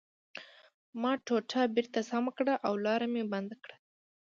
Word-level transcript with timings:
ما 1.01 1.11
ټوټه 1.25 1.61
بېرته 1.75 1.99
سمه 2.09 2.31
کړه 2.37 2.53
او 2.67 2.73
لاره 2.85 3.07
مې 3.13 3.23
بنده 3.33 3.55
کړه 3.63 3.75